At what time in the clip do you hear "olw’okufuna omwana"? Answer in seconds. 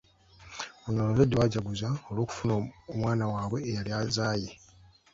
2.09-3.23